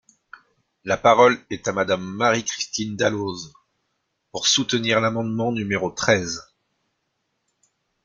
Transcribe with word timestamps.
La 0.83 0.97
parole 0.97 1.37
est 1.51 1.67
à 1.67 1.73
Madame 1.73 2.01
Marie-Christine 2.03 2.95
Dalloz, 2.95 3.53
pour 4.31 4.47
soutenir 4.47 4.99
l’amendement 4.99 5.51
numéro 5.51 5.91
treize. 5.91 6.43